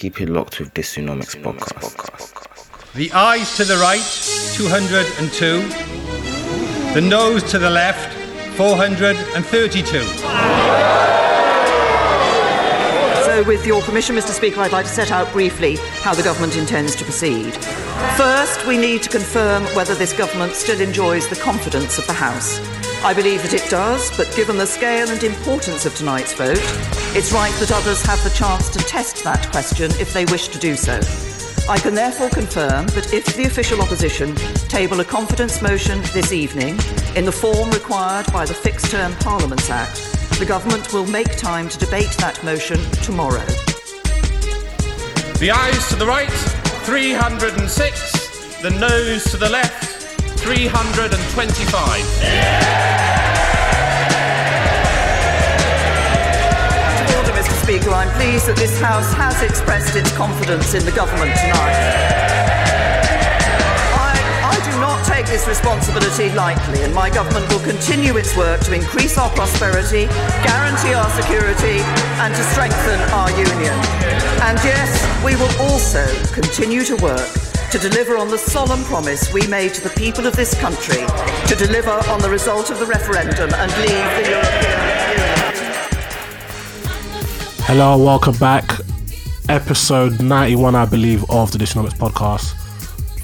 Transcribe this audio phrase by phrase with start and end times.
[0.00, 2.94] keep it locked with this Tsunomics podcast.
[2.94, 4.00] The ayes to the right,
[4.54, 5.60] 202.
[6.94, 8.10] The noes to the left,
[8.56, 10.00] 432.
[13.26, 14.30] So, with your permission, Mr.
[14.30, 17.52] Speaker, I'd like to set out briefly how the government intends to proceed.
[18.16, 22.58] First, we need to confirm whether this government still enjoys the confidence of the House.
[23.02, 26.60] I believe that it does, but given the scale and importance of tonight's vote,
[27.16, 30.58] it's right that others have the chance to test that question if they wish to
[30.58, 31.00] do so.
[31.66, 34.34] I can therefore confirm that if the official opposition
[34.68, 36.78] table a confidence motion this evening
[37.16, 39.96] in the form required by the Fixed Term Parliaments Act,
[40.38, 43.46] the government will make time to debate that motion tomorrow.
[45.38, 46.28] The ayes to the right,
[46.84, 48.60] 306.
[48.60, 49.89] The noes to the left,
[50.40, 51.12] 325.
[56.80, 57.52] Out of order, Mr.
[57.62, 61.76] Speaker, I'm pleased that this House has expressed its confidence in the government tonight.
[64.00, 64.16] I,
[64.48, 68.72] I do not take this responsibility lightly, and my government will continue its work to
[68.72, 70.08] increase our prosperity,
[70.40, 71.84] guarantee our security,
[72.24, 73.76] and to strengthen our union.
[74.40, 79.46] And yes, we will also continue to work to deliver on the solemn promise we
[79.46, 81.06] made to the people of this country
[81.46, 85.38] to deliver on the result of the referendum and leave the European Union.
[87.62, 88.68] Hello, welcome back.
[89.48, 92.56] Episode 91, I believe, of the Dishnomics podcast.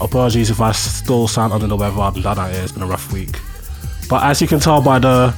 [0.00, 2.00] Apologies if I still sound under the weather.
[2.00, 2.54] I've done that.
[2.54, 3.41] It's been a rough week.
[4.09, 5.32] But as you can tell by the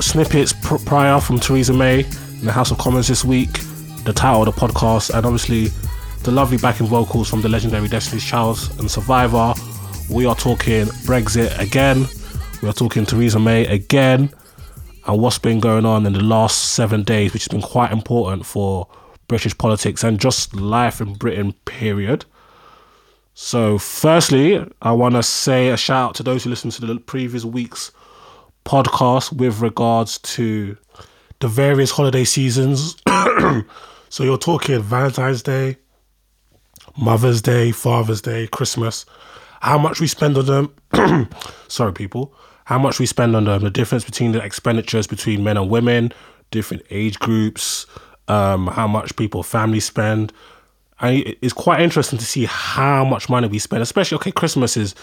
[0.00, 3.52] snippets pr- prior from Theresa May in the House of Commons this week,
[4.04, 5.70] the title of the podcast, and obviously
[6.22, 9.54] the lovely backing vocals from the legendary Destiny's Child and Survivor,
[10.10, 12.06] we are talking Brexit again.
[12.62, 14.30] We are talking Theresa May again
[15.06, 18.44] and what's been going on in the last seven days, which has been quite important
[18.44, 18.88] for
[19.26, 22.24] British politics and just life in Britain, period.
[23.34, 26.98] So, firstly, I want to say a shout out to those who listened to the
[26.98, 27.92] previous week's
[28.64, 30.76] podcast with regards to
[31.38, 32.96] the various holiday seasons.
[34.08, 35.76] so, you're talking Valentine's Day,
[36.98, 39.06] Mother's Day, Father's Day, Christmas,
[39.60, 41.28] how much we spend on them.
[41.68, 42.34] Sorry, people.
[42.64, 46.12] How much we spend on them, the difference between the expenditures between men and women,
[46.50, 47.86] different age groups,
[48.26, 50.32] um, how much people, families spend.
[51.00, 54.94] And it's quite interesting to see how much money we spend, especially, okay, Christmas is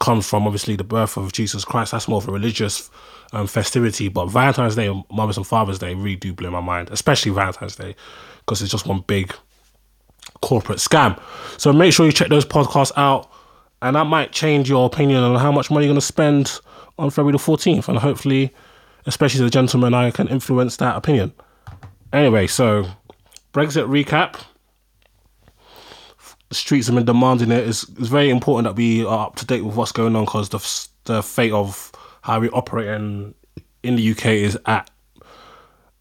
[0.00, 1.92] comes from obviously the birth of Jesus Christ.
[1.92, 2.88] That's more of a religious
[3.32, 4.08] um, festivity.
[4.08, 7.96] But Valentine's Day Mother's and Father's Day really do blow my mind, especially Valentine's Day,
[8.40, 9.34] because it's just one big
[10.42, 11.20] corporate scam.
[11.58, 13.30] So make sure you check those podcasts out,
[13.82, 16.60] and that might change your opinion on how much money you're going to spend
[16.98, 17.88] on February the 14th.
[17.88, 18.52] And hopefully,
[19.06, 21.32] especially the gentleman, I can influence that opinion.
[22.12, 22.86] Anyway, so
[23.52, 24.40] Brexit recap.
[26.48, 27.68] The streets have been demanding it.
[27.68, 30.48] It's, it's very important that we are up to date with what's going on because
[30.48, 33.34] the, the fate of how we operate in,
[33.82, 34.90] in the UK is at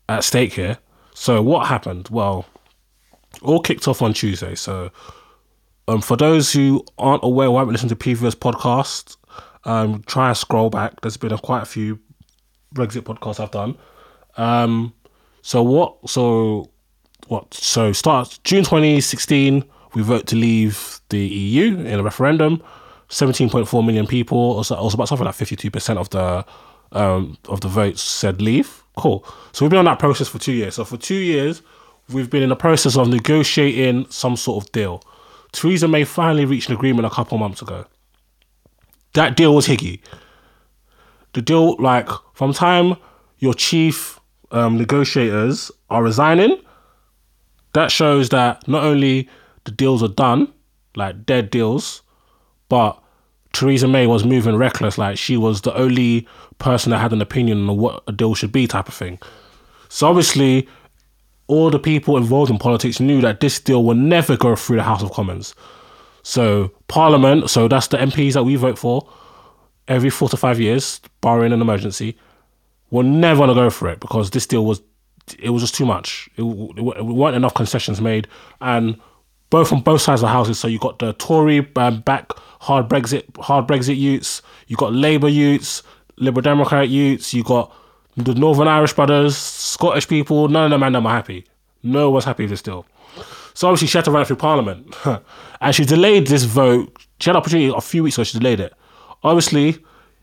[0.10, 0.78] at stake here.
[1.14, 2.10] So what happened?
[2.10, 2.46] Well,
[3.42, 4.56] all kicked off on Tuesday.
[4.56, 4.92] So,
[5.88, 9.18] um, for those who aren't aware or haven't listened to previous podcasts,
[9.66, 11.02] um, try and scroll back.
[11.02, 12.00] There's been a, quite a few
[12.74, 13.78] Brexit podcasts I've done.
[14.38, 14.94] Um,
[15.42, 16.10] so what?
[16.10, 16.72] So
[17.28, 17.54] what?
[17.54, 19.64] So start June 2016.
[19.94, 22.62] We vote to leave the EU in a referendum.
[23.10, 26.46] 17.4 million people, or so- or about something like 52% of the
[26.92, 28.84] um, of the votes said leave.
[28.98, 29.26] Cool.
[29.54, 30.76] So we've been on that process for two years.
[30.76, 31.62] So for two years,
[32.10, 35.04] we've been in the process of negotiating some sort of deal.
[35.52, 37.86] Theresa May finally reached an agreement a couple months ago.
[39.14, 40.00] That deal was higgy.
[41.34, 42.96] The deal, like, from time
[43.40, 44.20] your chief
[44.52, 46.62] um, negotiators are resigning,
[47.74, 49.30] that shows that not only
[49.66, 50.52] the deals are done,
[50.96, 52.02] like dead deals,
[52.70, 53.02] but
[53.54, 56.28] Theresa May was moving reckless, like she was the only
[56.58, 59.20] person that had an opinion on what a deal should be, type of thing.
[59.90, 60.68] So obviously,
[61.48, 64.84] all the people involved in politics knew that this deal will never go through the
[64.84, 65.56] House of Commons.
[66.24, 69.10] So Parliament, so that's the MPs that we vote for,
[69.88, 72.18] every four to five years, barring an emergency,
[72.92, 74.82] were never going to go for it because this deal was
[75.40, 76.30] it was just too much.
[76.38, 78.28] It, it, it weren't enough concessions made,
[78.62, 79.00] and
[79.50, 80.60] both on both sides of the houses.
[80.60, 85.30] So you got the Tory um, back hard Brexit hard Brexit youths, you got Labour
[85.30, 85.84] youths,
[86.18, 87.74] Liberal Democrat youths, you got
[88.18, 90.48] the Northern Irish brothers, Scottish people.
[90.48, 91.46] None of them man them are happy.
[91.84, 92.86] No one's happy with this deal.
[93.54, 94.94] So obviously she had to run through Parliament,
[95.62, 96.96] and she delayed this vote.
[97.20, 98.24] She had an opportunity a few weeks ago.
[98.24, 98.74] She delayed it.
[99.24, 99.78] Obviously,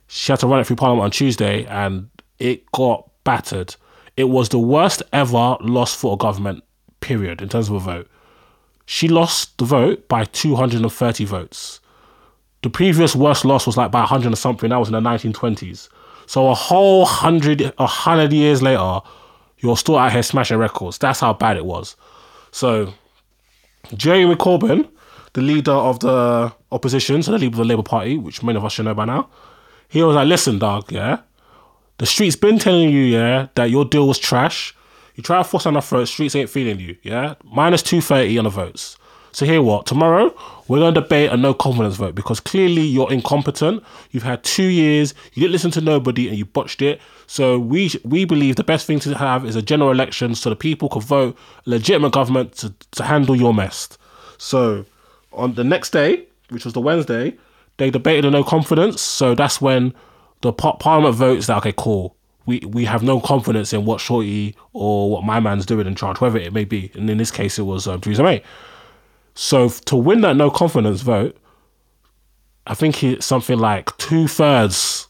[0.07, 3.75] she had to run it through Parliament on Tuesday, and it got battered.
[4.17, 6.63] It was the worst ever loss for a government,
[7.01, 8.11] period, in terms of a vote.
[8.87, 11.81] She lost the vote by 230 votes.
[12.65, 14.71] The previous worst loss was like by 100 or something.
[14.71, 15.91] That was in the 1920s.
[16.25, 19.01] So a whole hundred, a hundred years later,
[19.59, 20.97] you're still out here smashing records.
[20.97, 21.95] That's how bad it was.
[22.53, 22.95] So,
[23.95, 24.89] Jeremy Corbyn,
[25.35, 28.65] the leader of the opposition, so the leader of the Labour Party, which many of
[28.65, 29.29] us should know by now,
[29.89, 31.19] he was like, "Listen, dog, yeah,
[31.99, 34.75] the streets been telling you, yeah, that your deal was trash.
[35.17, 37.35] You try to force on our throat, streets ain't feeling you, yeah.
[37.45, 38.97] Minus two thirty on the votes.
[39.35, 39.85] So here what?
[39.85, 40.33] Tomorrow
[40.69, 43.83] we're going to debate a no confidence vote because clearly you're incompetent.
[44.13, 45.13] You've had two years.
[45.33, 47.01] You didn't listen to nobody and you botched it.
[47.27, 50.57] So we we believe the best thing to have is a general election so the
[50.57, 53.89] people can vote legitimate government to, to handle your mess.
[54.39, 54.87] So
[55.33, 57.37] on the next day, which was the Wednesday,
[57.79, 59.03] they debated a no confidence.
[59.03, 59.95] So that's when
[60.43, 62.15] the parliament votes that okay, cool.
[62.47, 66.19] We we have no confidence in what Shorty or what my man's doing in charge,
[66.19, 66.93] whoever it may be.
[66.95, 68.41] And in this case, it was um, Theresa May.
[69.35, 71.37] So to win that no confidence vote,
[72.67, 75.09] I think it's something like two thirds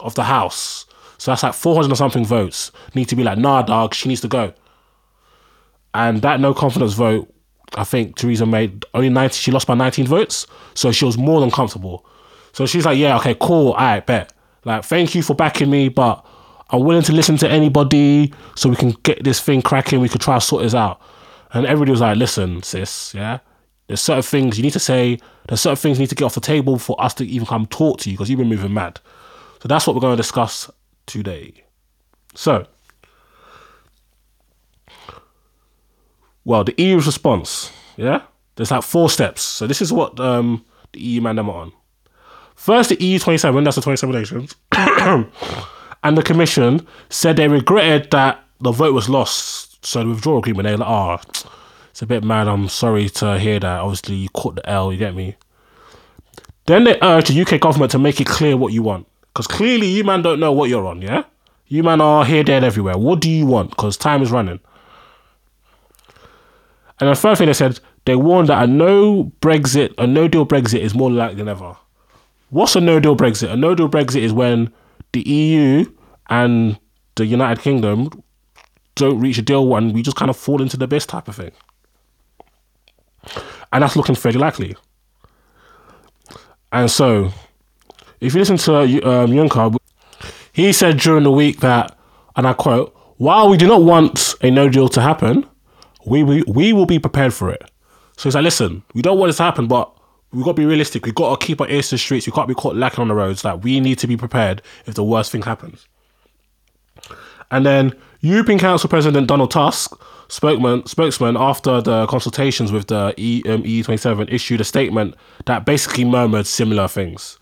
[0.00, 0.86] of the House.
[1.18, 4.20] So that's like 400 or something votes need to be like, nah, dog, she needs
[4.20, 4.52] to go.
[5.94, 7.32] And that no confidence vote,
[7.74, 10.46] I think Theresa made only 90, she lost by 19 votes.
[10.74, 12.04] So she was more than comfortable.
[12.52, 14.32] So she's like, yeah, okay, cool, all right, bet.
[14.64, 16.24] Like, thank you for backing me, but
[16.70, 20.00] I'm willing to listen to anybody so we can get this thing cracking.
[20.00, 21.00] We could try to sort this out.
[21.56, 23.38] And everybody was like, listen, sis, yeah,
[23.86, 25.18] there's certain things you need to say,
[25.48, 27.64] there's certain things you need to get off the table for us to even come
[27.64, 29.00] talk to you because you've been moving mad.
[29.62, 30.70] So that's what we're going to discuss
[31.06, 31.64] today.
[32.34, 32.66] So,
[36.44, 38.22] well, the EU's response, yeah,
[38.56, 39.40] there's like four steps.
[39.40, 40.62] So this is what um,
[40.92, 41.72] the EU man on.
[42.54, 48.44] First, the EU 27, that's the 27 nations, and the Commission said they regretted that
[48.60, 49.65] the vote was lost.
[49.82, 51.18] So the withdrawal agreement, they're like, oh,
[51.90, 52.48] it's a bit mad.
[52.48, 53.80] I'm sorry to hear that.
[53.80, 55.36] Obviously, you caught the L, you get me?
[56.66, 59.06] Then they urged the UK government to make it clear what you want.
[59.32, 61.24] Because clearly, you man don't know what you're on, yeah?
[61.68, 62.98] You man are here, there, and everywhere.
[62.98, 63.70] What do you want?
[63.70, 64.60] Because time is running.
[66.98, 70.46] And the third thing they said, they warned that a no Brexit, a no deal
[70.46, 71.76] Brexit is more likely than ever.
[72.50, 73.50] What's a no deal Brexit?
[73.50, 74.72] A no deal Brexit is when
[75.12, 75.84] the EU
[76.28, 76.78] and
[77.16, 78.10] the United Kingdom
[78.96, 81.36] don't reach a deal and we just kind of fall into the abyss type of
[81.36, 81.52] thing.
[83.72, 84.76] And that's looking fairly likely.
[86.72, 87.32] And so,
[88.20, 89.76] if you listen to um, Juncker,
[90.52, 91.96] he said during the week that,
[92.34, 95.46] and I quote, while we do not want a no deal to happen,
[96.04, 97.62] we, we, we will be prepared for it.
[98.16, 99.92] So he's like, listen, we don't want this to happen, but
[100.32, 101.04] we've got to be realistic.
[101.04, 102.26] We've got to keep our ears to the streets.
[102.26, 103.44] We can't be caught lacking on the roads.
[103.44, 105.86] Like, we need to be prepared if the worst thing happens.
[107.50, 109.92] And then European Council President Donald Tusk,
[110.28, 115.14] spokesman, spokesman after the consultations with the e, um, EU27, issued a statement
[115.46, 117.38] that basically murmured similar things.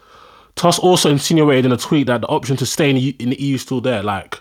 [0.57, 3.41] Tusk also insinuated in a tweet that the option to stay in the, in the
[3.41, 4.03] EU is still there.
[4.03, 4.41] Like,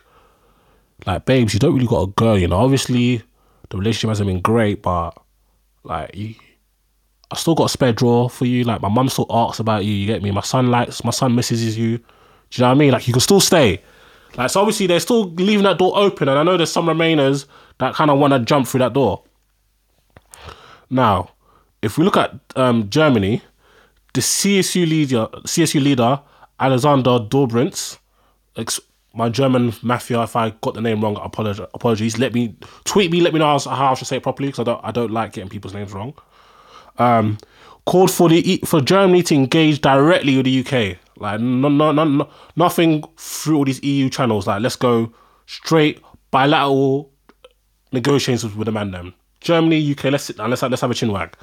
[1.05, 2.33] like, babes, you don't really got to go.
[2.35, 3.23] You know, obviously
[3.69, 5.11] the relationship hasn't been great, but
[5.83, 6.35] like, you,
[7.31, 8.63] I still got a spare drawer for you.
[8.63, 9.93] Like, my mum still asks about you.
[9.93, 10.31] You get me?
[10.31, 11.97] My son likes, my son misses you.
[11.97, 12.03] Do
[12.51, 12.91] you know what I mean?
[12.91, 13.81] Like, you can still stay.
[14.35, 17.45] Like, so obviously they're still leaving that door open, and I know there's some Remainers
[17.79, 19.23] that kind of want to jump through that door.
[20.89, 21.31] Now,
[21.81, 23.41] if we look at um, Germany,
[24.13, 26.21] the CSU leader, CSU leader
[26.59, 27.97] Alexander Dobrindt,
[28.55, 28.79] ex-
[29.13, 32.17] my German mafia, if I got the name wrong, apologize, apologies.
[32.17, 34.63] Let me tweet me, let me know how I should say it properly because I
[34.63, 36.13] don't, I don't like getting people's names wrong.
[36.97, 37.37] Um,
[37.85, 42.03] called for the for Germany to engage directly with the UK, like no, no, no,
[42.03, 44.45] no, nothing through all these EU channels.
[44.45, 45.11] Like let's go
[45.45, 46.01] straight
[46.31, 47.11] bilateral
[47.91, 48.91] negotiations with the man.
[48.91, 50.05] Them Germany, UK.
[50.05, 50.49] Let's sit down.
[50.49, 51.35] Let's let's have a chin wag.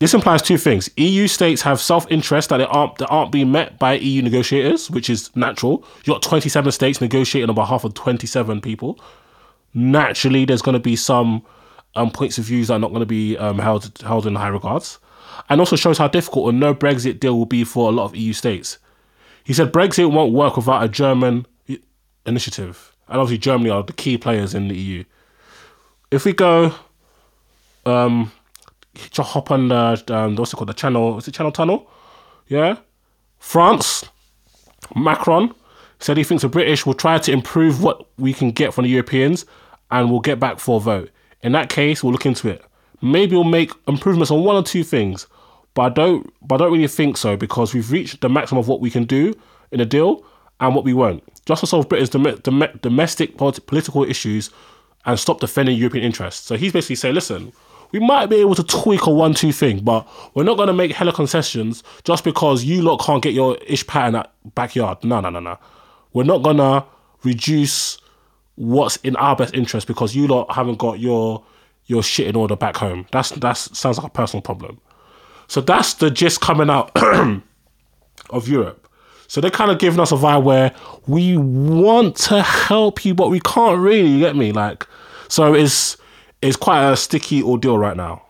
[0.00, 0.88] This implies two things.
[0.96, 5.10] EU states have self-interest that they aren't that aren't being met by EU negotiators, which
[5.10, 5.84] is natural.
[6.04, 8.98] You got 27 states negotiating on behalf of 27 people.
[9.74, 11.42] Naturally, there's going to be some
[11.96, 14.48] um, points of views that are not going to be um, held held in high
[14.48, 14.98] regards.
[15.48, 18.16] And also shows how difficult a no Brexit deal will be for a lot of
[18.16, 18.78] EU states.
[19.44, 21.46] He said Brexit won't work without a German
[22.26, 25.04] initiative, and obviously Germany are the key players in the EU.
[26.10, 26.74] If we go,
[27.86, 28.32] um,
[29.12, 31.18] to hop on the um, what's it called, the channel?
[31.18, 31.90] Is it Channel Tunnel?
[32.48, 32.76] Yeah,
[33.38, 34.04] France.
[34.96, 35.54] Macron
[36.00, 38.90] said he thinks the British will try to improve what we can get from the
[38.90, 39.44] Europeans
[39.90, 41.10] and we'll get back for a vote.
[41.42, 42.64] In that case, we'll look into it.
[43.02, 45.26] Maybe we'll make improvements on one or two things,
[45.74, 48.68] but I don't but I don't really think so because we've reached the maximum of
[48.68, 49.34] what we can do
[49.70, 50.24] in a deal
[50.60, 51.22] and what we won't.
[51.46, 54.50] Just to solve Britain's dom- dom- domestic polit- political issues
[55.06, 56.46] and stop defending European interests.
[56.46, 57.52] So he's basically saying, listen,
[57.92, 60.72] we might be able to tweak a one two thing, but we're not going to
[60.74, 65.02] make hella concessions just because you lot can't get your ish pattern at backyard.
[65.02, 65.58] No, no, no, no.
[66.12, 66.84] We're not going to
[67.24, 67.98] reduce
[68.56, 71.42] what's in our best interest because you lot haven't got your
[71.90, 73.06] your shit in order back home.
[73.10, 74.80] That's that's sounds like a personal problem.
[75.48, 76.92] So that's the gist coming out
[78.30, 78.88] of Europe.
[79.26, 80.72] So they're kind of giving us a vibe where
[81.08, 84.20] we want to help you, but we can't really.
[84.20, 84.52] Get me?
[84.52, 84.86] Like,
[85.28, 85.96] so it's
[86.40, 88.22] it's quite a sticky ordeal right now.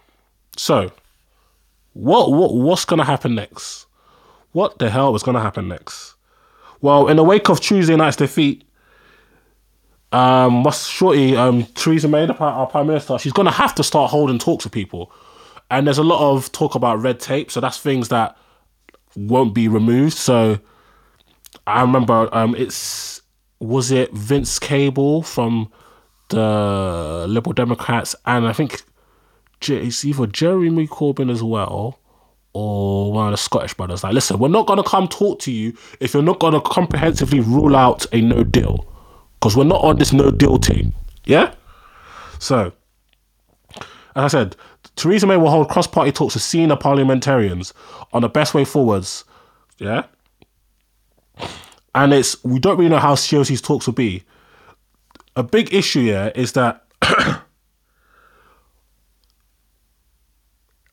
[0.56, 0.90] So,
[1.92, 3.86] what what what's gonna happen next?
[4.52, 6.14] What the hell is gonna happen next?
[6.80, 8.64] Well, in the wake of Tuesday night's defeat,
[10.12, 14.10] um, what's shorty um Theresa May, the, our prime minister, she's gonna have to start
[14.10, 15.12] holding talks with people,
[15.70, 17.50] and there's a lot of talk about red tape.
[17.50, 18.36] So that's things that
[19.16, 20.16] won't be removed.
[20.16, 20.58] So
[21.66, 23.22] I remember um it's
[23.60, 25.70] was it Vince Cable from
[26.30, 28.82] the Liberal Democrats and I think
[29.62, 31.98] it's either Jeremy Corbyn as well
[32.52, 34.02] or one of the Scottish brothers.
[34.02, 37.76] Like, listen, we're not gonna come talk to you if you're not gonna comprehensively rule
[37.76, 38.86] out a no deal
[39.40, 40.92] because we're not on this no deal team.
[41.24, 41.54] Yeah.
[42.38, 42.72] So,
[43.74, 43.82] as
[44.16, 44.56] I said,
[44.96, 47.72] Theresa May will hold cross-party talks with senior parliamentarians
[48.12, 49.24] on the best way forwards.
[49.78, 50.04] Yeah.
[51.94, 54.24] And it's we don't really know how serious these talks will be.
[55.36, 56.84] A big issue here is that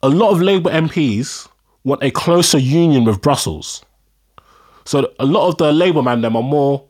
[0.02, 1.50] a lot of Labour MPs
[1.84, 3.84] want a closer union with Brussels.
[4.86, 6.88] So a lot of the Labour man them are more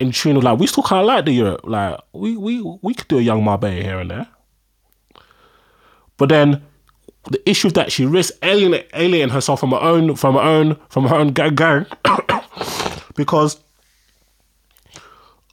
[0.00, 1.60] in tune with like we still kind of like the Europe.
[1.64, 4.28] Like we we we could do a young Marbella here and there.
[6.16, 6.62] But then
[7.30, 11.06] the issue that she risks alienating, alienating herself from her own from her own from
[11.06, 11.86] her own gang, gang
[13.14, 13.60] because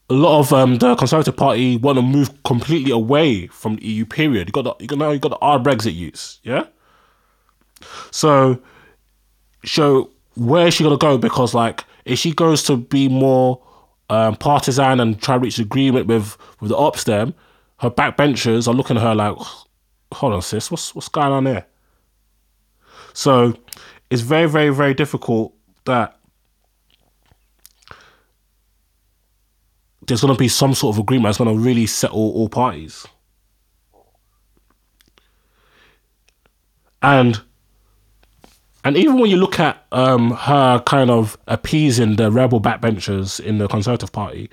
[0.09, 4.05] a lot of um, the Conservative Party want to move completely away from the EU.
[4.05, 4.47] Period.
[4.47, 6.65] You got the you got now you got the hard Brexit use, yeah.
[8.11, 8.61] So,
[9.65, 11.17] so where is she gonna go?
[11.17, 13.61] Because like, if she goes to be more
[14.09, 17.33] um, partisan and try to reach agreement with with the ops, them
[17.79, 19.35] her backbenchers are looking at her like,
[20.13, 21.65] hold on, sis, what's what's going on there?
[23.13, 23.53] So,
[24.09, 25.53] it's very very very difficult
[25.85, 26.17] that
[30.07, 33.07] there's to be some sort of agreement that's to really settle all parties.
[37.01, 37.41] And
[38.85, 43.57] and even when you look at um, her kind of appeasing the rebel backbenchers in
[43.57, 44.47] the Conservative Party,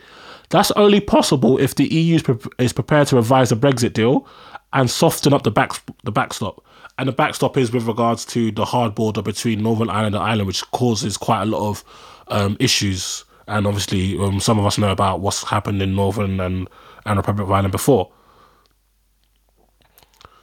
[0.48, 4.26] that's only possible if the EU is, pre- is prepared to revise the Brexit deal
[4.72, 5.72] and soften up the back
[6.04, 6.64] the backstop.
[6.96, 10.46] And the backstop is with regards to the hard border between Northern Ireland and Ireland,
[10.46, 11.84] which causes quite a lot of
[12.28, 13.26] um, issues.
[13.48, 16.68] And obviously, um, some of us know about what's happened in Northern and,
[17.04, 18.10] and Republic of Ireland before.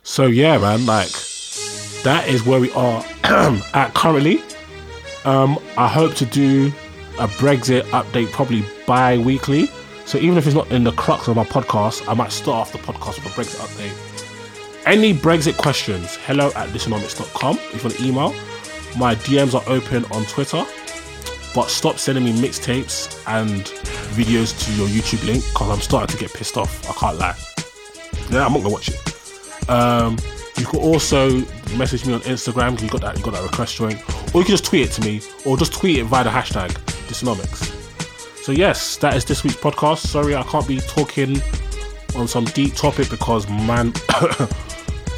[0.03, 1.09] So yeah, man, like
[2.03, 3.03] that is where we are
[3.73, 4.41] at currently.
[5.25, 6.67] Um, I hope to do
[7.19, 9.67] a Brexit update probably bi-weekly.
[10.05, 12.71] So even if it's not in the crux of my podcast, I might start off
[12.71, 14.85] the podcast with a Brexit update.
[14.87, 18.33] Any Brexit questions, hello at listenomics.com if you want to email.
[18.97, 20.65] My DMs are open on Twitter.
[21.55, 23.65] But stop sending me mixtapes and
[24.15, 26.87] videos to your YouTube link because I'm starting to get pissed off.
[26.89, 27.35] I can't lie.
[28.29, 29.69] Yeah, I'm not gonna watch it.
[29.69, 30.17] Um,
[30.59, 31.29] you can also
[31.77, 32.79] message me on Instagram.
[32.81, 33.17] You got that?
[33.17, 33.93] You got that request join,
[34.33, 36.69] or you can just tweet it to me, or just tweet it via the hashtag
[37.07, 37.75] Dysonomics.
[38.43, 39.99] So yes, that is this week's podcast.
[39.99, 41.41] Sorry, I can't be talking
[42.15, 43.93] on some deep topic because man,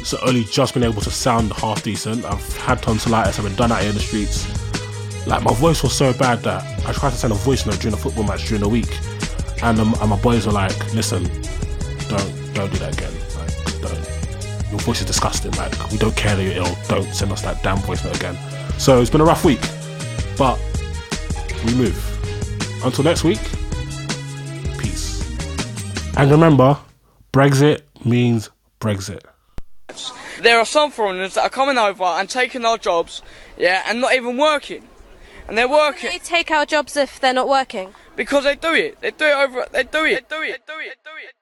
[0.00, 2.24] it's only just been able to sound half decent.
[2.24, 3.38] I've had tonsillitis.
[3.38, 4.46] I've been done out here in the streets.
[5.26, 7.94] Like my voice was so bad that I tried to send a voice note during
[7.94, 8.98] a football match during the week,
[9.62, 11.24] and, um, and my boys were like, "Listen,
[12.08, 13.21] don't don't do that again.
[14.72, 14.80] Like, don't.
[14.80, 15.52] Your voice is disgusting.
[15.52, 16.76] Like, we don't care that you're ill.
[16.88, 18.36] Don't send us that damn voice note again."
[18.78, 19.60] So it's been a rough week,
[20.38, 20.58] but
[21.64, 22.84] we move.
[22.84, 23.40] Until next week,
[24.78, 25.20] peace.
[26.16, 26.78] And remember,
[27.32, 28.50] Brexit means
[28.80, 29.20] Brexit.
[30.40, 33.22] There are some foreigners that are coming over and taking our jobs,
[33.56, 34.88] yeah, and not even working.
[35.46, 36.10] And they're working.
[36.10, 37.94] They take our jobs if they're not working.
[38.16, 39.00] Because they do it.
[39.00, 39.66] They do it over.
[39.72, 40.28] They do it.
[40.28, 40.42] They do it.
[40.42, 40.58] They do it.
[40.60, 40.80] They do it.
[40.80, 40.92] They do it.
[40.92, 41.41] They do it.